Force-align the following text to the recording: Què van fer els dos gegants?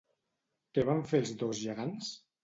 Què 0.77 0.85
van 0.87 1.03
fer 1.11 1.19
els 1.25 1.33
dos 1.41 1.59
gegants? 1.65 2.09